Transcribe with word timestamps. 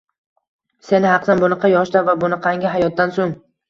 Sen 0.87 1.05
haqsan, 1.09 1.45
bunaqa 1.45 1.73
yoshda 1.77 2.05
va 2.11 2.19
bunaqangi 2.27 2.77
hayotdan 2.77 3.19
soʻng… 3.23 3.43